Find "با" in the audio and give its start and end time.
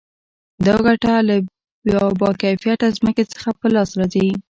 2.19-2.29